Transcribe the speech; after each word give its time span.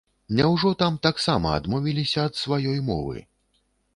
Няўжо 0.37 0.69
там 0.79 0.95
таксама 1.07 1.51
адмовіліся 1.59 2.19
ад 2.29 2.39
сваёй 2.43 2.79
мовы? 2.91 3.17